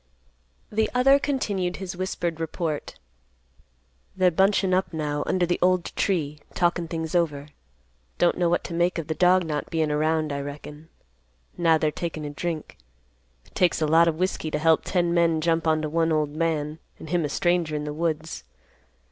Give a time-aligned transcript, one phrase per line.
[0.71, 2.97] The other continued his whispered report;
[4.15, 7.49] "They're bunchin' up now under the old tree, talkin' things over.
[8.17, 10.89] Don't know what to make of the dog not bein' around, I reckon.
[11.55, 12.77] Now they're takin' a drink.
[13.45, 16.79] It takes a lot of whiskey to help ten men jump onto one old man,
[16.97, 18.43] and him a stranger in the Woods.